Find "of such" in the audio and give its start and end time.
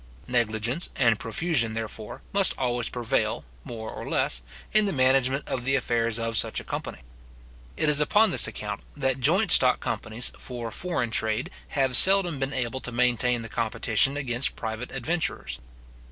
6.17-6.59